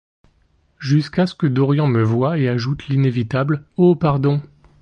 Jusqu’à 0.79 1.27
ce 1.27 1.35
que 1.35 1.45
Dorian 1.45 1.85
me 1.85 2.01
voie 2.01 2.39
et 2.39 2.49
ajoute 2.49 2.87
l’inévitable:— 2.87 3.63
Oh, 3.77 3.95
pardon. 3.95 4.41